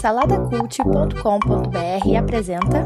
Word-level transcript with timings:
Saladacult.com.br 0.00 2.16
apresenta. 2.18 2.84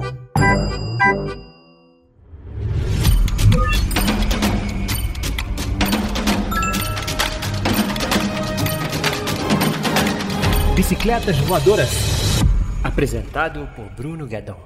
Bicicletas 10.74 11.38
Voadoras. 11.46 12.42
Apresentado 12.84 13.66
por 13.74 13.86
Bruno 13.96 14.26
Guedon. 14.26 14.58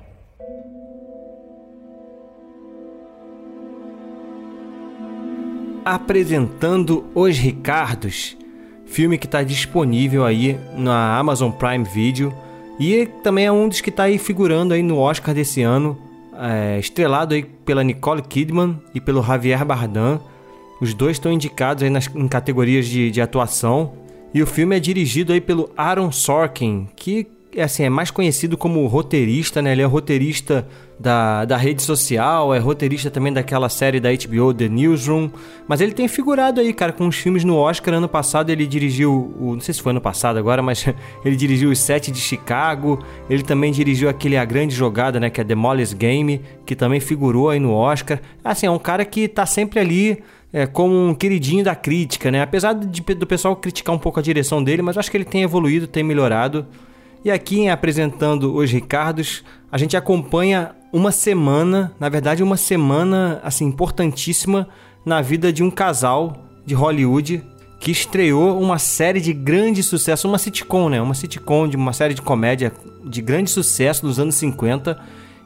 Apresentando 5.85 7.09
Os 7.15 7.39
Ricardos, 7.39 8.37
filme 8.91 9.17
que 9.17 9.27
está 9.27 9.43
disponível 9.43 10.25
aí 10.25 10.59
na 10.77 11.17
Amazon 11.17 11.51
Prime 11.51 11.85
Video 11.85 12.35
e 12.79 13.07
também 13.23 13.47
é 13.47 13.53
um 13.53 13.69
dos 13.69 13.81
que 13.81 13.91
está 13.91 14.05
aí 14.05 14.19
figurando 14.19 14.75
aí 14.75 14.83
no 14.83 14.99
Oscar 14.99 15.35
desse 15.35 15.63
ano, 15.63 15.99
é, 16.37 16.79
estrelado 16.79 17.35
aí 17.35 17.45
pela 17.45 17.85
Nicole 17.85 18.23
Kidman 18.23 18.81
e 18.95 19.01
pelo 19.01 19.23
Javier 19.23 19.65
Bardem. 19.65 20.19
Os 20.81 20.95
dois 20.95 21.17
estão 21.17 21.31
indicados 21.31 21.83
aí 21.83 21.91
nas, 21.91 22.09
em 22.15 22.27
categorias 22.27 22.87
de, 22.87 23.11
de 23.11 23.21
atuação. 23.21 23.93
E 24.33 24.43
o 24.43 24.47
filme 24.47 24.77
é 24.77 24.81
dirigido 24.81 25.33
aí 25.33 25.41
pelo 25.41 25.71
Aaron 25.77 26.11
Sorkin, 26.11 26.89
que 26.97 27.27
assim, 27.59 27.85
é 27.85 27.91
mais 27.91 28.11
conhecido 28.11 28.57
como 28.57 28.87
roteirista, 28.87 29.61
né? 29.61 29.73
Ele 29.73 29.83
é 29.83 29.85
roteirista 29.85 30.67
da, 30.99 31.45
da 31.45 31.57
rede 31.57 31.83
social, 31.83 32.55
é 32.55 32.59
roteirista 32.59 33.11
também 33.11 33.33
daquela 33.33 33.69
série 33.69 33.99
da 33.99 34.11
HBO, 34.11 34.55
The 34.55 34.69
Newsroom. 34.69 35.31
Mas 35.67 35.81
ele 35.81 35.93
tem 35.93 36.07
figurado 36.07 36.61
aí, 36.61 36.73
cara, 36.73 36.93
com 36.93 37.09
os 37.09 37.17
filmes 37.17 37.43
no 37.43 37.57
Oscar. 37.57 37.95
Ano 37.95 38.09
passado 38.09 38.51
ele 38.51 38.67
dirigiu, 38.67 39.35
o, 39.41 39.55
não 39.55 39.61
sei 39.61 39.75
se 39.75 39.83
foi 39.83 39.91
ano 39.91 40.01
passado 40.01 40.39
agora, 40.39 40.63
mas 40.63 40.87
ele 41.25 41.35
dirigiu 41.35 41.71
Os 41.71 41.79
Sete 41.79 42.11
de 42.11 42.21
Chicago. 42.21 43.03
Ele 43.29 43.43
também 43.43 43.73
dirigiu 43.73 44.09
aquele 44.09 44.37
A 44.37 44.45
Grande 44.45 44.75
Jogada, 44.75 45.19
né? 45.19 45.31
Que 45.31 45.41
é 45.41 45.45
The 45.45 45.55
Molly's 45.55 45.93
Game, 45.93 46.43
que 46.65 46.77
também 46.77 47.01
figurou 47.01 47.51
aí 47.51 47.59
no 47.59 47.73
Oscar. 47.73 48.21
Assim, 48.45 48.67
é 48.67 48.71
um 48.71 48.79
cara 48.79 49.05
que 49.05 49.27
tá 49.27 49.47
sempre 49.47 49.81
ali 49.81 50.23
é, 50.53 50.67
como 50.67 50.95
um 50.95 51.15
queridinho 51.15 51.65
da 51.65 51.75
crítica, 51.75 52.31
né? 52.31 52.43
Apesar 52.43 52.75
de, 52.75 53.01
do 53.01 53.27
pessoal 53.27 53.57
criticar 53.57 53.95
um 53.95 53.99
pouco 53.99 54.21
a 54.21 54.23
direção 54.23 54.63
dele, 54.63 54.83
mas 54.83 54.99
acho 54.99 55.11
que 55.11 55.17
ele 55.17 55.25
tem 55.25 55.43
evoluído, 55.43 55.87
tem 55.87 56.03
melhorado. 56.03 56.67
E 57.25 57.31
aqui, 57.31 57.61
em 57.61 57.71
apresentando 57.71 58.55
os 58.55 58.71
Ricardos, 58.71 59.45
a 59.71 59.77
gente 59.77 59.97
acompanha 59.97 60.75
uma 60.93 61.13
semana, 61.13 61.93
na 62.01 62.09
verdade, 62.09 62.43
uma 62.43 62.57
semana 62.57 63.41
assim 63.45 63.67
importantíssima 63.67 64.67
na 65.05 65.21
vida 65.21 65.53
de 65.53 65.63
um 65.63 65.71
casal 65.71 66.45
de 66.65 66.75
Hollywood 66.75 67.45
que 67.79 67.91
estreou 67.91 68.61
uma 68.61 68.79
série 68.79 69.21
de 69.21 69.33
grande 69.33 69.83
sucesso, 69.83 70.29
uma 70.29 70.39
sitcom, 70.39 70.89
né? 70.89 71.01
Uma 71.01 71.15
sitcom 71.15 71.69
de 71.69 71.77
uma 71.77 71.93
série 71.93 72.15
de 72.15 72.23
comédia 72.23 72.73
de 73.05 73.23
grande 73.23 73.51
sucesso 73.51 74.03
dos 74.03 74.19
anos 74.19 74.35
50 74.35 74.99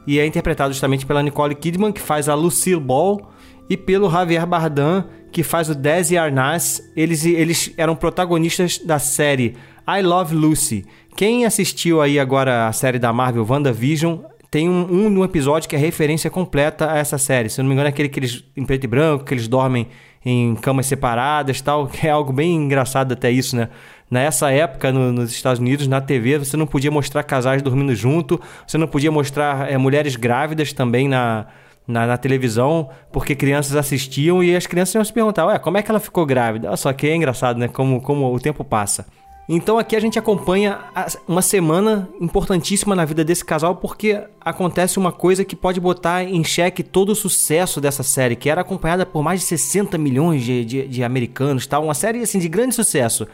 e 0.07 0.19
é 0.19 0.25
interpretado 0.25 0.73
justamente 0.73 1.05
pela 1.05 1.23
Nicole 1.23 1.55
Kidman, 1.55 1.91
que 1.91 2.01
faz 2.01 2.29
a 2.29 2.35
Lucille 2.35 2.79
Ball, 2.79 3.31
e 3.69 3.75
pelo 3.75 4.09
Javier 4.09 4.45
Bardem, 4.45 5.03
que 5.31 5.43
faz 5.43 5.69
o 5.69 5.75
Desi 5.75 6.17
Arnaz. 6.17 6.81
Eles, 6.95 7.25
eles 7.25 7.73
eram 7.77 7.95
protagonistas 7.95 8.77
da 8.77 8.99
série 8.99 9.55
I 9.87 10.01
Love 10.01 10.35
Lucy. 10.35 10.85
Quem 11.15 11.45
assistiu 11.45 12.01
aí 12.01 12.19
agora 12.19 12.67
a 12.67 12.73
série 12.73 12.99
da 12.99 13.11
Marvel 13.13 13.45
WandaVision, 13.47 14.19
tem 14.55 14.69
um, 14.69 15.17
um, 15.17 15.23
episódio 15.25 15.67
que 15.67 15.75
é 15.75 15.79
referência 15.79 16.29
completa 16.29 16.89
a 16.89 16.97
essa 16.97 17.17
série. 17.17 17.49
Se 17.49 17.61
não 17.61 17.67
me 17.67 17.73
engano, 17.73 17.87
é 17.87 17.89
aquele 17.89 18.07
que 18.07 18.19
eles, 18.19 18.43
em 18.55 18.65
preto 18.65 18.85
e 18.85 18.87
branco, 18.87 19.25
que 19.25 19.33
eles 19.33 19.49
dormem 19.49 19.87
em 20.25 20.55
camas 20.55 20.85
separadas 20.85 21.59
tal, 21.59 21.87
que 21.91 22.07
é 22.07 22.09
algo 22.09 22.31
bem 22.31 22.55
engraçado 22.55 23.11
até 23.11 23.29
isso, 23.29 23.55
né? 23.55 23.67
Nessa 24.09 24.51
época, 24.51 24.91
no, 24.93 25.11
nos 25.11 25.31
Estados 25.31 25.59
Unidos, 25.59 25.87
na 25.87 25.99
TV, 25.99 26.37
você 26.37 26.55
não 26.55 26.67
podia 26.67 26.91
mostrar 26.91 27.23
casais 27.23 27.61
dormindo 27.61 27.93
junto, 27.95 28.39
você 28.65 28.77
não 28.77 28.87
podia 28.87 29.11
mostrar 29.11 29.69
é, 29.69 29.77
mulheres 29.77 30.15
grávidas 30.15 30.71
também 30.71 31.09
na, 31.09 31.47
na, 31.87 32.07
na, 32.07 32.17
televisão, 32.17 32.89
porque 33.11 33.35
crianças 33.35 33.75
assistiam 33.75 34.43
e 34.43 34.55
as 34.55 34.65
crianças 34.65 34.95
iam 34.95 35.03
se 35.03 35.13
perguntar, 35.13 35.45
ué, 35.45 35.59
como 35.59 35.77
é 35.77 35.83
que 35.83 35.91
ela 35.91 35.99
ficou 35.99 36.25
grávida? 36.25 36.75
Só 36.75 36.91
que 36.91 37.07
é 37.07 37.15
engraçado, 37.15 37.57
né? 37.57 37.67
Como, 37.67 38.01
como 38.01 38.33
o 38.33 38.39
tempo 38.39 38.63
passa. 38.63 39.05
Então 39.47 39.77
aqui 39.77 39.95
a 39.95 39.99
gente 39.99 40.17
acompanha 40.17 40.79
uma 41.27 41.41
semana 41.41 42.09
importantíssima 42.19 42.95
na 42.95 43.05
vida 43.05 43.23
desse 43.23 43.45
casal 43.45 43.75
porque 43.75 44.19
acontece 44.41 44.97
uma 44.97 45.11
coisa 45.11 45.45
que 45.45 45.55
pode 45.55 45.79
botar 45.79 46.23
em 46.23 46.43
xeque 46.43 46.81
todo 46.81 47.11
o 47.11 47.15
sucesso 47.15 47.79
dessa 47.79 48.01
série, 48.01 48.35
que 48.35 48.49
era 48.49 48.61
acompanhada 48.61 49.05
por 49.05 49.21
mais 49.21 49.41
de 49.41 49.45
60 49.45 49.99
milhões 49.99 50.43
de, 50.43 50.65
de, 50.65 50.87
de 50.87 51.03
americanos, 51.03 51.67
tal, 51.67 51.83
uma 51.83 51.93
série 51.93 52.21
assim 52.21 52.39
de 52.39 52.49
grande 52.49 52.73
sucesso. 52.73 53.27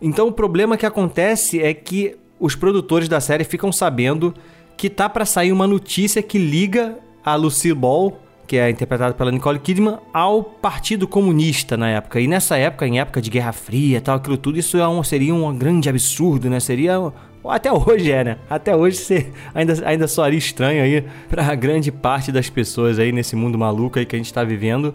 Então 0.00 0.28
o 0.28 0.32
problema 0.32 0.76
que 0.76 0.86
acontece 0.86 1.60
é 1.60 1.74
que 1.74 2.16
os 2.38 2.54
produtores 2.54 3.08
da 3.08 3.20
série 3.20 3.42
ficam 3.42 3.72
sabendo 3.72 4.32
que 4.76 4.88
tá 4.88 5.08
para 5.08 5.24
sair 5.24 5.50
uma 5.50 5.66
notícia 5.66 6.22
que 6.22 6.38
liga 6.38 6.96
a 7.26 7.34
Lucille 7.34 7.74
Ball 7.74 8.18
que 8.46 8.56
é 8.56 8.70
interpretado 8.70 9.14
pela 9.14 9.30
Nicole 9.32 9.58
Kidman, 9.58 9.98
ao 10.14 10.42
Partido 10.42 11.08
Comunista 11.08 11.76
na 11.76 11.90
época. 11.90 12.20
E 12.20 12.28
nessa 12.28 12.56
época, 12.56 12.86
em 12.86 13.00
época 13.00 13.20
de 13.20 13.28
Guerra 13.28 13.52
Fria, 13.52 14.00
tal, 14.00 14.16
aquilo 14.16 14.36
tudo, 14.36 14.58
isso 14.58 14.78
é 14.78 14.86
um, 14.86 15.02
seria 15.02 15.34
um 15.34 15.56
grande 15.56 15.88
absurdo, 15.88 16.48
né? 16.48 16.60
Seria 16.60 17.12
até 17.44 17.72
hoje 17.72 18.10
é, 18.10 18.24
né? 18.24 18.38
Até 18.48 18.74
hoje 18.74 18.98
você 18.98 19.32
ainda, 19.54 19.74
ainda 19.84 20.08
soaria 20.08 20.38
estranho 20.38 20.82
aí 20.82 21.04
para 21.28 21.54
grande 21.54 21.90
parte 21.90 22.30
das 22.30 22.48
pessoas 22.48 22.98
aí 22.98 23.12
nesse 23.12 23.34
mundo 23.36 23.58
maluco 23.58 23.98
aí 23.98 24.06
que 24.06 24.14
a 24.14 24.18
gente 24.18 24.26
está 24.26 24.44
vivendo. 24.44 24.94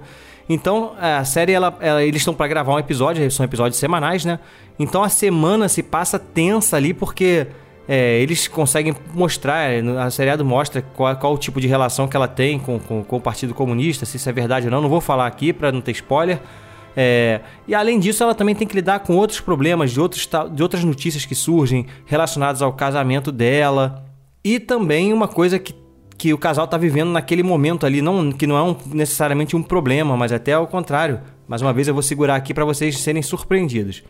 Então, 0.50 0.94
a 1.00 1.24
série, 1.24 1.53
ela, 1.53 1.78
ela 1.80 2.03
eles 2.03 2.22
estão 2.22 2.34
para 2.34 2.48
gravar 2.48 2.74
um 2.74 2.80
episódio, 2.80 3.30
são 3.31 3.46
episódios 3.46 3.80
semanais, 3.80 4.25
né? 4.25 4.40
Então 4.78 5.03
a 5.03 5.09
semana 5.09 5.69
se 5.69 5.84
passa 5.84 6.18
tensa 6.18 6.75
ali 6.75 6.94
porque 6.94 7.48
é, 7.88 8.19
eles 8.19 8.47
conseguem 8.47 8.96
mostrar, 9.14 9.69
a 10.00 10.09
seriado 10.09 10.46
mostra 10.46 10.81
qual, 10.81 11.16
qual, 11.16 11.34
o 11.34 11.38
tipo 11.38 11.59
de 11.59 11.68
relação 11.68 12.08
que 12.08 12.16
ela 12.16 12.28
tem 12.28 12.59
com, 12.59 12.80
com, 12.80 13.03
com, 13.03 13.18
o 13.18 13.22
Partido 13.22 13.53
Comunista, 13.53 14.06
se 14.06 14.18
isso 14.18 14.30
é 14.30 14.31
verdade 14.31 14.68
ou 14.68 14.72
não, 14.72 14.81
não 14.81 14.90
vou 14.90 15.02
falar 15.02 15.28
aqui 15.28 15.52
para 15.52 15.72
não 15.72 15.81
ter 15.81 15.92
spoiler. 15.92 16.40
É, 16.96 17.42
e 17.68 17.74
além 17.74 18.00
disso, 18.00 18.24
ela 18.24 18.36
também 18.36 18.53
tem 18.53 18.68
que 18.68 18.75
lidar 18.75 19.00
com 19.00 19.16
outros 19.16 19.40
problemas, 19.40 19.92
de, 19.92 20.00
outros, 20.00 20.28
de 20.53 20.62
outras 20.62 20.84
notícias 20.84 21.25
que 21.25 21.36
surgem 21.36 21.86
relacionadas 22.06 22.62
ao 22.62 22.74
casamento 22.74 23.31
dela. 23.31 24.06
E 24.44 24.59
também 24.59 25.13
uma 25.13 25.28
coisa 25.28 25.58
que, 25.58 25.74
que 26.18 26.34
o 26.34 26.38
casal 26.38 26.66
está 26.66 26.78
vivendo 26.78 27.12
naquele 27.12 27.44
momento 27.44 27.86
ali, 27.86 28.02
não, 28.02 28.31
que 28.31 28.46
não 28.46 28.58
é 28.58 28.63
um, 28.63 28.75
necessariamente 28.94 29.56
um 29.56 29.63
problema, 29.63 30.18
mas 30.18 30.31
até 30.31 30.53
ao 30.53 30.68
contrário. 30.68 31.19
Mais 31.48 31.62
uma 31.62 31.74
vez 31.74 31.88
eu 31.88 31.94
vou 31.94 32.03
segurar 32.03 32.36
aqui 32.36 32.53
para 32.53 32.63
vocês 32.63 32.98
serem 32.98 33.22
surpreendidos. 33.22 34.03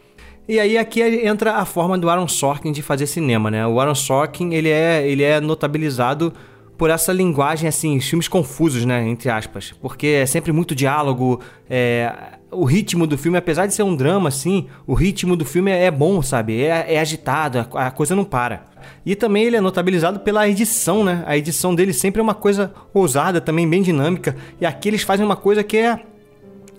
E 0.52 0.60
aí 0.60 0.78
aqui 0.78 1.02
entra 1.02 1.54
a 1.54 1.64
forma 1.64 1.98
do 1.98 2.10
Aaron 2.10 2.28
Sorkin 2.28 2.74
de 2.74 2.82
fazer 2.82 3.08
cinema, 3.08 3.50
né? 3.50 3.66
O 3.66 3.80
Aaron 3.80 3.96
Sorkin, 3.96 4.54
ele 4.54 4.68
é, 4.68 5.08
ele 5.08 5.24
é 5.24 5.40
notabilizado 5.40 6.34
por 6.78 6.90
essa 6.90 7.14
linguagem, 7.14 7.70
assim, 7.70 7.98
filmes 8.02 8.28
confusos, 8.28 8.84
né? 8.84 9.08
Entre 9.08 9.30
aspas. 9.30 9.74
Porque 9.82 10.08
é 10.08 10.26
sempre 10.26 10.52
muito 10.52 10.76
diálogo, 10.76 11.40
é... 11.70 12.14
o 12.52 12.66
ritmo 12.66 13.08
do 13.08 13.18
filme, 13.18 13.38
apesar 13.38 13.66
de 13.66 13.74
ser 13.74 13.84
um 13.84 13.96
drama, 13.96 14.28
assim, 14.28 14.68
o 14.86 14.94
ritmo 14.94 15.38
do 15.38 15.46
filme 15.46 15.72
é 15.72 15.90
bom, 15.90 16.22
sabe? 16.22 16.62
É, 16.62 16.96
é 16.96 17.00
agitado, 17.00 17.66
a 17.74 17.90
coisa 17.90 18.14
não 18.14 18.26
para. 18.26 18.66
E 19.06 19.16
também 19.16 19.46
ele 19.46 19.56
é 19.56 19.62
notabilizado 19.62 20.20
pela 20.20 20.50
edição, 20.50 21.02
né? 21.02 21.24
A 21.26 21.38
edição 21.38 21.74
dele 21.74 21.94
sempre 21.94 22.20
é 22.20 22.24
uma 22.24 22.36
coisa 22.36 22.74
ousada, 22.94 23.40
também 23.40 23.70
bem 23.70 23.82
dinâmica. 23.82 24.36
E 24.60 24.66
aqui 24.66 24.90
eles 24.90 25.02
fazem 25.02 25.26
uma 25.26 25.38
coisa 25.38 25.64
que 25.64 25.78
é 25.78 26.02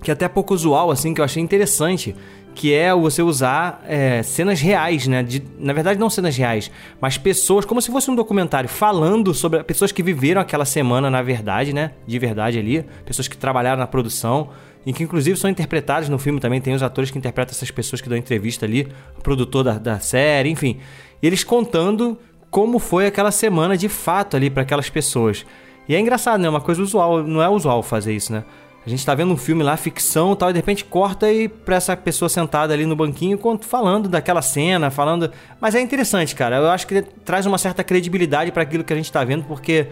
que 0.03 0.11
é 0.11 0.15
até 0.15 0.29
pouco 0.29 0.53
usual, 0.53 0.91
assim, 0.91 1.15
que 1.15 1.21
eu 1.21 1.25
achei 1.25 1.41
interessante 1.41 2.15
que 2.55 2.73
é 2.73 2.95
você 2.95 3.23
usar 3.23 3.83
é, 3.87 4.23
cenas 4.23 4.61
reais, 4.61 5.07
né? 5.07 5.23
De, 5.23 5.43
na 5.59 5.73
verdade, 5.73 5.99
não 5.99 6.11
cenas 6.11 6.37
reais, 6.37 6.71
mas 7.01 7.17
pessoas, 7.17 7.65
como 7.65 7.81
se 7.81 7.91
fosse 7.91 8.11
um 8.11 8.15
documentário, 8.15 8.69
falando 8.69 9.33
sobre 9.33 9.63
pessoas 9.63 9.93
que 9.93 10.03
viveram 10.03 10.41
aquela 10.41 10.65
semana, 10.65 11.11
na 11.11 11.23
verdade, 11.23 11.73
né? 11.73 11.93
De 12.07 12.19
verdade 12.19 12.59
ali, 12.59 12.85
pessoas 13.05 13.29
que 13.29 13.37
trabalharam 13.37 13.79
na 13.79 13.87
produção 13.87 14.51
e 14.85 14.93
que 14.93 15.03
inclusive 15.03 15.39
são 15.39 15.49
interpretadas 15.49 16.09
no 16.09 16.19
filme 16.19 16.41
também. 16.41 16.61
Tem 16.61 16.75
os 16.75 16.83
atores 16.83 17.11
que 17.11 17.19
interpretam 17.19 17.53
essas 17.53 17.71
pessoas 17.71 18.01
que 18.01 18.09
dão 18.09 18.19
entrevista 18.19 18.67
ali, 18.67 18.89
o 19.19 19.23
produtor 19.23 19.65
da, 19.65 19.79
da 19.79 20.01
série, 20.01 20.51
enfim. 20.51 20.79
Eles 21.23 21.45
contando 21.45 22.19
como 22.51 22.79
foi 22.79 23.07
aquela 23.07 23.31
semana 23.31 23.77
de 23.77 23.89
fato 23.89 24.37
ali 24.37 24.51
para 24.51 24.63
aquelas 24.63 24.91
pessoas. 24.91 25.47
E 25.89 25.95
é 25.95 26.01
engraçado, 26.01 26.41
né? 26.41 26.49
Uma 26.49 26.61
coisa 26.61 26.83
usual, 26.83 27.23
não 27.23 27.43
é 27.43 27.49
usual 27.49 27.83
fazer 27.83 28.13
isso, 28.13 28.33
né? 28.33 28.45
A 28.85 28.91
gente 28.91 29.07
tá 29.07 29.15
vendo 29.15 29.33
um 29.33 29.37
filme 29.37 29.63
lá, 29.63 29.77
ficção 29.77 30.33
e 30.33 30.37
tal, 30.37 30.51
e 30.51 30.53
de 30.53 30.59
repente 30.59 30.85
corta 30.85 31.31
e 31.33 31.49
pra 31.49 31.77
essa 31.77 31.97
pessoa 31.97 32.29
sentada 32.29 32.75
ali 32.75 32.85
no 32.85 32.97
banquinho 32.97 33.39
falando 33.61 34.09
daquela 34.09 34.43
cena, 34.43 34.91
falando. 34.91 35.31
Mas 35.61 35.77
é 35.77 35.81
interessante, 35.81 36.35
cara. 36.35 36.57
Eu 36.57 36.69
acho 36.69 36.87
que 36.89 37.01
traz 37.25 37.47
uma 37.47 37.59
certa 37.59 37.85
credibilidade 37.85 38.51
para 38.51 38.65
aquilo 38.65 38.83
que 38.83 38.93
a 38.93 38.97
gente 38.97 39.11
tá 39.13 39.23
vendo, 39.23 39.45
porque 39.45 39.87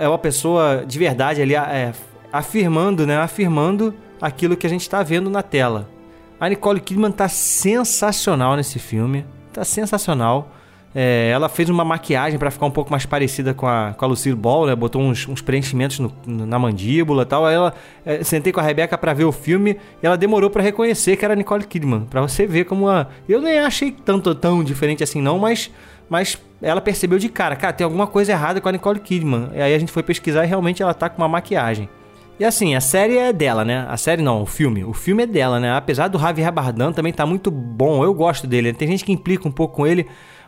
é 0.00 0.08
uma 0.08 0.18
pessoa 0.18 0.84
de 0.84 0.98
verdade 0.98 1.40
ali 1.40 1.54
é, 1.54 1.92
afirmando, 2.32 3.06
né? 3.06 3.18
Afirmando 3.18 3.94
aquilo 4.20 4.56
que 4.56 4.66
a 4.66 4.70
gente 4.70 4.90
tá 4.90 5.00
vendo 5.04 5.30
na 5.30 5.42
tela. 5.42 5.88
A 6.40 6.48
Nicole 6.48 6.80
Kidman 6.80 7.12
tá 7.12 7.28
sensacional 7.28 8.56
nesse 8.56 8.80
filme. 8.80 9.24
Tá 9.52 9.64
sensacional. 9.64 10.50
É, 10.94 11.30
ela 11.30 11.48
fez 11.48 11.68
uma 11.68 11.84
maquiagem 11.84 12.38
para 12.38 12.50
ficar 12.52 12.66
um 12.66 12.70
pouco 12.70 12.90
mais 12.90 13.04
parecida 13.04 13.52
com 13.52 13.66
a, 13.66 13.94
com 13.98 14.04
a 14.04 14.08
Lucille 14.08 14.36
Ball, 14.36 14.66
né? 14.66 14.76
Botou 14.76 15.02
uns, 15.02 15.26
uns 15.26 15.40
preenchimentos 15.40 15.98
no, 15.98 16.12
na 16.24 16.56
mandíbula 16.56 17.24
e 17.24 17.26
tal. 17.26 17.44
Aí 17.44 17.54
ela 17.54 17.74
é, 18.06 18.22
sentei 18.22 18.52
com 18.52 18.60
a 18.60 18.62
Rebeca 18.62 18.96
para 18.96 19.12
ver 19.12 19.24
o 19.24 19.32
filme 19.32 19.76
e 20.00 20.06
ela 20.06 20.16
demorou 20.16 20.48
para 20.50 20.62
reconhecer 20.62 21.16
que 21.16 21.24
era 21.24 21.34
Nicole 21.34 21.64
Kidman. 21.64 22.02
Para 22.02 22.20
você 22.20 22.46
ver 22.46 22.64
como 22.64 22.88
a. 22.88 23.08
Eu 23.28 23.40
nem 23.42 23.58
achei 23.58 23.90
tanto 23.90 24.32
tão 24.36 24.62
diferente 24.62 25.02
assim, 25.02 25.20
não, 25.20 25.36
mas, 25.36 25.68
mas 26.08 26.38
ela 26.62 26.80
percebeu 26.80 27.18
de 27.18 27.28
cara, 27.28 27.56
cara, 27.56 27.72
tem 27.72 27.84
alguma 27.84 28.06
coisa 28.06 28.30
errada 28.30 28.60
com 28.60 28.68
a 28.68 28.72
Nicole 28.72 29.00
Kidman. 29.00 29.50
E 29.52 29.60
aí 29.60 29.74
a 29.74 29.78
gente 29.78 29.90
foi 29.90 30.02
pesquisar 30.04 30.44
e 30.44 30.46
realmente 30.46 30.80
ela 30.80 30.94
tá 30.94 31.08
com 31.08 31.20
uma 31.20 31.28
maquiagem. 31.28 31.88
E 32.38 32.44
assim, 32.44 32.74
a 32.74 32.80
série 32.80 33.16
é 33.16 33.32
dela, 33.32 33.64
né? 33.64 33.86
A 33.88 33.96
série 33.96 34.20
não, 34.20 34.42
o 34.42 34.46
filme. 34.46 34.84
O 34.84 34.92
filme 34.92 35.22
é 35.22 35.26
dela, 35.26 35.60
né? 35.60 35.72
Apesar 35.76 36.08
do 36.08 36.18
Javier 36.18 36.50
Bardem 36.50 36.92
também 36.92 37.12
tá 37.12 37.24
muito 37.24 37.48
bom. 37.48 38.02
Eu 38.02 38.12
gosto 38.12 38.46
dele. 38.46 38.72
Tem 38.72 38.88
gente 38.88 39.04
que 39.04 39.12
implica 39.12 39.46
um 39.46 39.52
pouco 39.52 39.76
com 39.76 39.86
ele, 39.86 40.06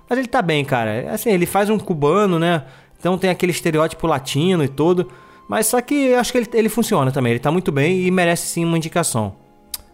mas 0.08 0.18
ele 0.18 0.28
tá 0.28 0.40
bem, 0.40 0.64
cara. 0.64 1.12
Assim, 1.12 1.30
ele 1.30 1.46
faz 1.46 1.68
um 1.68 1.78
cubano, 1.78 2.38
né? 2.38 2.62
Então 2.98 3.18
tem 3.18 3.30
aquele 3.30 3.52
estereótipo 3.52 4.06
latino 4.06 4.64
e 4.64 4.68
tudo. 4.68 5.08
Mas 5.48 5.66
só 5.66 5.80
que 5.80 5.94
eu 5.94 6.18
acho 6.18 6.32
que 6.32 6.38
ele, 6.38 6.48
ele 6.54 6.68
funciona 6.68 7.10
também. 7.10 7.32
Ele 7.32 7.40
tá 7.40 7.50
muito 7.50 7.70
bem 7.70 8.02
e 8.02 8.10
merece 8.10 8.46
sim 8.46 8.64
uma 8.64 8.76
indicação. 8.76 9.34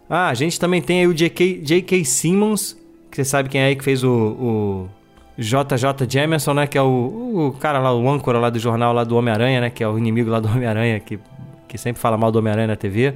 Ah, 0.09 0.29
a 0.29 0.33
gente 0.33 0.59
também 0.59 0.81
tem 0.81 1.01
aí 1.01 1.07
o 1.07 1.13
J.K. 1.13 2.05
Simmons, 2.05 2.77
que 3.09 3.17
você 3.17 3.25
sabe 3.25 3.49
quem 3.49 3.61
é 3.61 3.65
aí 3.65 3.75
que 3.75 3.83
fez 3.83 4.03
o, 4.03 4.09
o 4.09 4.89
JJ 5.37 6.07
Jameson, 6.07 6.53
né? 6.53 6.67
Que 6.67 6.77
é 6.77 6.81
o, 6.81 7.47
o 7.47 7.57
cara 7.59 7.79
lá, 7.79 7.93
o 7.93 8.09
âncora 8.09 8.39
lá 8.39 8.49
do 8.49 8.59
jornal 8.59 8.93
lá 8.93 9.03
do 9.03 9.15
Homem-Aranha, 9.15 9.61
né? 9.61 9.69
Que 9.69 9.83
é 9.83 9.87
o 9.87 9.97
inimigo 9.97 10.29
lá 10.29 10.39
do 10.39 10.47
Homem-Aranha, 10.47 10.99
que, 10.99 11.19
que 11.67 11.77
sempre 11.77 12.01
fala 12.01 12.17
mal 12.17 12.31
do 12.31 12.39
Homem-Aranha 12.39 12.67
na 12.67 12.75
TV. 12.75 13.15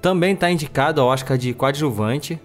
Também 0.00 0.34
tá 0.34 0.50
indicado 0.50 1.00
ao 1.00 1.08
Oscar 1.08 1.36
de 1.38 1.52
coadjuvante. 1.54 2.40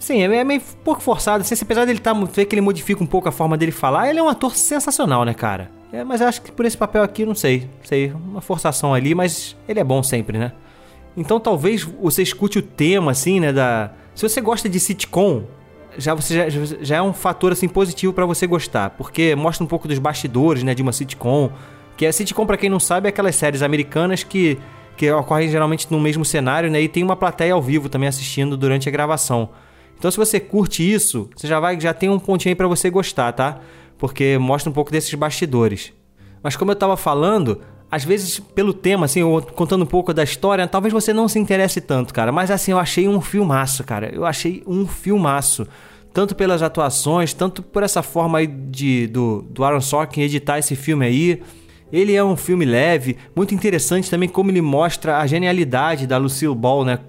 Sim, 0.00 0.22
é 0.22 0.42
meio 0.42 0.62
pouco 0.82 1.02
forçado. 1.02 1.42
Assim, 1.42 1.54
apesar 1.60 1.84
dele 1.84 2.00
tá, 2.00 2.14
ver 2.14 2.46
que 2.46 2.54
ele 2.54 2.62
modifica 2.62 3.04
um 3.04 3.06
pouco 3.06 3.28
a 3.28 3.32
forma 3.32 3.56
dele 3.56 3.70
falar, 3.70 4.08
ele 4.08 4.18
é 4.18 4.22
um 4.22 4.28
ator 4.28 4.56
sensacional, 4.56 5.26
né, 5.26 5.34
cara? 5.34 5.70
É, 5.92 6.02
mas 6.02 6.22
acho 6.22 6.40
que 6.40 6.50
por 6.50 6.64
esse 6.64 6.76
papel 6.76 7.02
aqui, 7.02 7.26
não 7.26 7.34
sei. 7.34 7.68
Sei, 7.84 8.10
uma 8.10 8.40
forçação 8.40 8.94
ali, 8.94 9.14
mas 9.14 9.54
ele 9.68 9.78
é 9.78 9.84
bom 9.84 10.02
sempre, 10.02 10.38
né? 10.38 10.52
Então 11.14 11.38
talvez 11.38 11.82
você 11.82 12.22
escute 12.22 12.58
o 12.58 12.62
tema, 12.62 13.10
assim, 13.10 13.40
né, 13.40 13.52
da... 13.52 13.92
Se 14.14 14.26
você 14.26 14.40
gosta 14.40 14.68
de 14.68 14.80
sitcom, 14.80 15.44
já, 15.98 16.14
você 16.14 16.50
já, 16.50 16.76
já 16.80 16.96
é 16.96 17.02
um 17.02 17.12
fator, 17.12 17.52
assim, 17.52 17.68
positivo 17.68 18.14
para 18.14 18.24
você 18.24 18.46
gostar. 18.46 18.90
Porque 18.90 19.34
mostra 19.34 19.62
um 19.62 19.66
pouco 19.66 19.86
dos 19.86 19.98
bastidores, 19.98 20.62
né, 20.62 20.74
de 20.74 20.80
uma 20.80 20.92
sitcom. 20.92 21.50
Que 21.96 22.06
a 22.06 22.12
sitcom, 22.12 22.46
para 22.46 22.56
quem 22.56 22.70
não 22.70 22.80
sabe, 22.80 23.06
é 23.06 23.10
aquelas 23.10 23.36
séries 23.36 23.60
americanas 23.60 24.22
que, 24.22 24.58
que 24.96 25.10
ocorrem 25.12 25.50
geralmente 25.50 25.86
no 25.90 26.00
mesmo 26.00 26.24
cenário, 26.24 26.70
né? 26.70 26.80
E 26.80 26.88
tem 26.88 27.02
uma 27.02 27.16
plateia 27.16 27.52
ao 27.52 27.60
vivo 27.60 27.90
também 27.90 28.08
assistindo 28.08 28.56
durante 28.56 28.88
a 28.88 28.92
gravação. 28.92 29.50
Então, 30.00 30.10
se 30.10 30.16
você 30.16 30.40
curte 30.40 30.82
isso, 30.82 31.28
você 31.36 31.46
já 31.46 31.60
vai 31.60 31.78
já 31.78 31.92
tem 31.92 32.08
um 32.08 32.18
pontinho 32.18 32.52
aí 32.52 32.56
para 32.56 32.66
você 32.66 32.88
gostar, 32.88 33.32
tá? 33.32 33.60
Porque 33.98 34.38
mostra 34.38 34.70
um 34.70 34.72
pouco 34.72 34.90
desses 34.90 35.12
bastidores. 35.12 35.92
Mas 36.42 36.56
como 36.56 36.70
eu 36.70 36.72
estava 36.72 36.96
falando, 36.96 37.60
às 37.90 38.02
vezes 38.02 38.40
pelo 38.40 38.72
tema, 38.72 39.04
assim, 39.04 39.20
eu, 39.20 39.46
contando 39.54 39.82
um 39.82 39.86
pouco 39.86 40.14
da 40.14 40.24
história, 40.24 40.66
talvez 40.66 40.90
você 40.90 41.12
não 41.12 41.28
se 41.28 41.38
interesse 41.38 41.82
tanto, 41.82 42.14
cara. 42.14 42.32
Mas 42.32 42.50
assim, 42.50 42.72
eu 42.72 42.78
achei 42.78 43.06
um 43.06 43.20
filmaço, 43.20 43.84
cara. 43.84 44.10
Eu 44.10 44.24
achei 44.24 44.62
um 44.66 44.86
filmaço. 44.86 45.66
Tanto 46.14 46.34
pelas 46.34 46.62
atuações, 46.62 47.34
tanto 47.34 47.62
por 47.62 47.82
essa 47.82 48.02
forma 48.02 48.38
aí 48.38 48.46
de, 48.46 49.06
do, 49.06 49.42
do 49.50 49.62
Aaron 49.62 49.82
Sorkin 49.82 50.22
editar 50.22 50.58
esse 50.58 50.74
filme 50.74 51.04
aí. 51.04 51.42
Ele 51.92 52.14
é 52.14 52.24
um 52.24 52.36
filme 52.36 52.64
leve, 52.64 53.18
muito 53.36 53.54
interessante 53.54 54.08
também 54.08 54.30
como 54.30 54.50
ele 54.50 54.62
mostra 54.62 55.18
a 55.18 55.26
genialidade 55.26 56.06
da 56.06 56.16
Lucille 56.16 56.54
Ball, 56.54 56.86
né? 56.86 57.00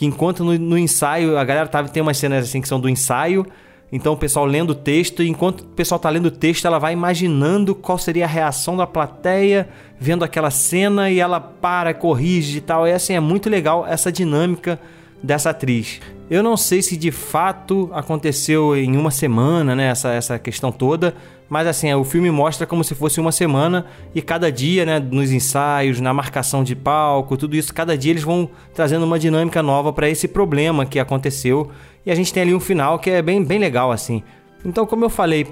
Que 0.00 0.06
enquanto 0.06 0.42
no, 0.42 0.58
no, 0.58 0.78
ensaio, 0.78 1.36
a 1.36 1.44
galera 1.44 1.68
tava, 1.68 1.86
tem 1.90 2.02
umas 2.02 2.16
cenas 2.16 2.48
assim 2.48 2.62
que 2.62 2.66
são 2.66 2.80
do 2.80 2.88
ensaio, 2.88 3.44
então 3.92 4.14
o 4.14 4.16
pessoal 4.16 4.46
lendo 4.46 4.70
o 4.70 4.74
texto, 4.74 5.22
e 5.22 5.28
enquanto 5.28 5.60
o 5.60 5.66
pessoal 5.66 5.98
tá 5.98 6.08
lendo 6.08 6.24
o 6.24 6.30
texto, 6.30 6.64
ela 6.64 6.78
vai 6.78 6.94
imaginando 6.94 7.74
qual 7.74 7.98
seria 7.98 8.24
a 8.24 8.26
reação 8.26 8.78
da 8.78 8.86
plateia, 8.86 9.68
vendo 9.98 10.24
aquela 10.24 10.50
cena 10.50 11.10
e 11.10 11.20
ela 11.20 11.38
para, 11.38 11.92
corrige 11.92 12.56
e 12.56 12.60
tal. 12.62 12.88
E 12.88 12.92
assim, 12.92 13.12
é 13.12 13.20
muito 13.20 13.50
legal 13.50 13.86
essa 13.86 14.10
dinâmica 14.10 14.80
dessa 15.22 15.50
atriz. 15.50 16.00
Eu 16.30 16.42
não 16.42 16.56
sei 16.56 16.80
se 16.80 16.96
de 16.96 17.10
fato 17.10 17.90
aconteceu 17.92 18.76
em 18.76 18.96
uma 18.96 19.10
semana, 19.10 19.74
né, 19.74 19.88
essa, 19.88 20.12
essa 20.12 20.38
questão 20.38 20.70
toda, 20.70 21.14
mas 21.48 21.66
assim, 21.66 21.92
o 21.92 22.04
filme 22.04 22.30
mostra 22.30 22.64
como 22.66 22.84
se 22.84 22.94
fosse 22.94 23.20
uma 23.20 23.32
semana 23.32 23.86
e 24.14 24.22
cada 24.22 24.52
dia, 24.52 24.86
né, 24.86 25.00
nos 25.00 25.32
ensaios, 25.32 26.00
na 26.00 26.14
marcação 26.14 26.62
de 26.62 26.76
palco, 26.76 27.36
tudo 27.36 27.56
isso, 27.56 27.74
cada 27.74 27.98
dia 27.98 28.12
eles 28.12 28.22
vão 28.22 28.48
trazendo 28.72 29.04
uma 29.04 29.18
dinâmica 29.18 29.60
nova 29.60 29.92
para 29.92 30.08
esse 30.08 30.28
problema 30.28 30.86
que 30.86 31.00
aconteceu. 31.00 31.70
E 32.06 32.10
a 32.10 32.14
gente 32.14 32.32
tem 32.32 32.44
ali 32.44 32.54
um 32.54 32.60
final 32.60 33.00
que 33.00 33.10
é 33.10 33.20
bem, 33.20 33.42
bem 33.44 33.58
legal, 33.58 33.90
assim. 33.90 34.22
Então, 34.64 34.86
como 34.86 35.04
eu 35.04 35.10
falei, 35.10 35.44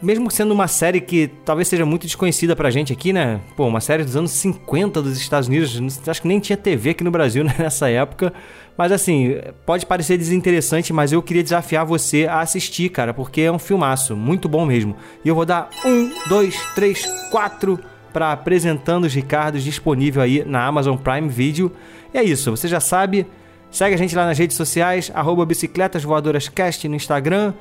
mesmo 0.00 0.30
sendo 0.30 0.52
uma 0.52 0.68
série 0.68 1.00
que 1.00 1.30
talvez 1.44 1.68
seja 1.68 1.86
muito 1.86 2.06
desconhecida 2.06 2.54
pra 2.54 2.70
gente 2.70 2.92
aqui, 2.92 3.12
né? 3.12 3.40
Pô, 3.56 3.66
uma 3.66 3.80
série 3.80 4.04
dos 4.04 4.16
anos 4.16 4.30
50 4.32 5.00
dos 5.00 5.16
Estados 5.16 5.48
Unidos, 5.48 6.00
acho 6.06 6.22
que 6.22 6.28
nem 6.28 6.38
tinha 6.38 6.56
TV 6.56 6.90
aqui 6.90 7.02
no 7.02 7.10
Brasil 7.10 7.42
né, 7.44 7.54
nessa 7.58 7.88
época. 7.88 8.32
Mas 8.76 8.92
assim, 8.92 9.36
pode 9.64 9.86
parecer 9.86 10.18
desinteressante, 10.18 10.92
mas 10.92 11.12
eu 11.12 11.22
queria 11.22 11.42
desafiar 11.42 11.86
você 11.86 12.26
a 12.26 12.40
assistir, 12.40 12.90
cara, 12.90 13.14
porque 13.14 13.40
é 13.40 13.50
um 13.50 13.58
filmaço, 13.58 14.14
muito 14.14 14.48
bom 14.48 14.66
mesmo. 14.66 14.94
E 15.24 15.28
eu 15.28 15.34
vou 15.34 15.46
dar 15.46 15.70
um, 15.84 16.10
dois, 16.28 16.54
três, 16.74 17.06
quatro 17.30 17.80
para 18.12 18.32
apresentando 18.32 19.04
os 19.04 19.14
Ricardos 19.14 19.64
disponível 19.64 20.22
aí 20.22 20.44
na 20.44 20.66
Amazon 20.66 20.96
Prime 20.96 21.28
Video. 21.28 21.72
E 22.12 22.18
é 22.18 22.22
isso, 22.22 22.50
você 22.50 22.68
já 22.68 22.80
sabe. 22.80 23.26
Segue 23.70 23.94
a 23.94 23.98
gente 23.98 24.14
lá 24.14 24.24
nas 24.24 24.38
redes 24.38 24.56
sociais, 24.56 25.10
arroba 25.14 25.44
Bicicletas 25.44 26.04
no 26.04 26.94
Instagram, 26.94 27.52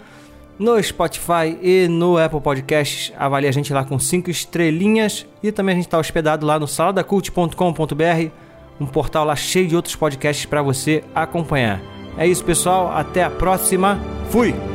no 0.57 0.81
Spotify 0.81 1.57
e 1.62 1.88
no 1.88 2.18
Apple 2.18 2.42
Podcasts. 2.42 3.13
Avalie 3.18 3.48
a 3.48 3.52
gente 3.52 3.74
lá 3.74 3.84
com 3.84 4.00
cinco 4.00 4.30
estrelinhas. 4.30 5.25
E 5.42 5.52
também 5.52 5.74
a 5.74 5.75
gente 5.75 5.88
está 5.88 5.98
hospedado 5.98 6.46
lá 6.46 6.60
no 6.60 6.68
saladacult.com.br 6.68 8.31
um 8.80 8.86
portal 8.86 9.25
lá 9.25 9.36
cheio 9.36 9.68
de 9.68 9.75
outros 9.75 9.96
podcasts 9.96 10.46
para 10.46 10.62
você 10.62 11.04
acompanhar. 11.13 11.81
É 12.18 12.28
isso, 12.28 12.44
pessoal. 12.44 12.92
Até 12.92 13.24
a 13.24 13.30
próxima. 13.30 14.00
Fui! 14.30 14.75